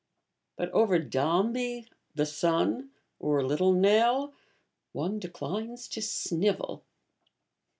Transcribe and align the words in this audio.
But 0.55 0.71
over 0.71 0.97
Dombey 0.97 1.85
(the 2.15 2.25
Son), 2.25 2.89
or 3.19 3.43
Little 3.45 3.71
Nell, 3.71 4.33
one 4.93 5.19
declines 5.19 5.87
to 5.89 6.01
snivel. 6.01 6.83